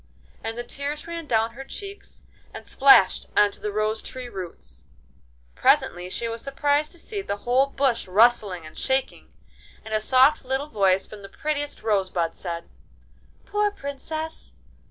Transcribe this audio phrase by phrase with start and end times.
[0.43, 2.23] And the tears ran down her cheeks
[2.55, 4.85] and splashed on to the rose tree roots.
[5.53, 9.31] Presently she was surprised to see the whole bush rustling and shaking,
[9.85, 12.67] and a soft little voice from the prettiest rosebud said:
[13.45, 14.53] 'Poor Princess!